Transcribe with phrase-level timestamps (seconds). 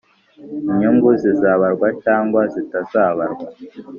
[0.69, 3.45] inyungu zizabarwa cyangwa zitazabarwa